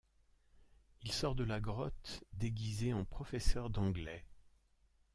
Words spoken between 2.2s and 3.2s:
déguisé en